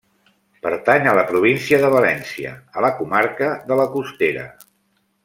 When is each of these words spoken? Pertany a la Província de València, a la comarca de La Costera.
Pertany 0.61 1.09
a 1.11 1.13
la 1.19 1.25
Província 1.31 1.79
de 1.83 1.91
València, 1.97 2.53
a 2.81 2.85
la 2.87 2.91
comarca 3.03 3.51
de 3.69 3.79
La 3.81 3.87
Costera. 3.97 4.49